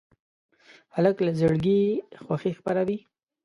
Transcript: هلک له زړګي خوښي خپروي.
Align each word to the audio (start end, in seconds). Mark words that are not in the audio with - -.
هلک 0.95 1.17
له 1.25 1.31
زړګي 1.39 1.81
خوښي 2.23 2.51
خپروي. 2.59 2.97